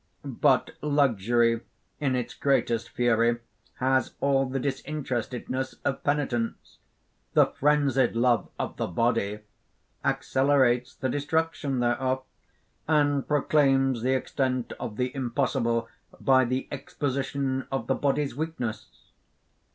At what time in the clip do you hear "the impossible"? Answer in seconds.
14.97-15.87